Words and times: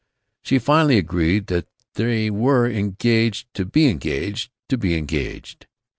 She 0.41 0.57
finally 0.57 0.97
agreed 0.97 1.45
that 1.45 1.67
they 1.93 2.31
were 2.31 2.67
engaged 2.67 3.53
to 3.53 3.65
be 3.65 3.87
engaged 3.87 4.49
to 4.69 4.75
be 4.75 4.95
engaged. 4.97 5.67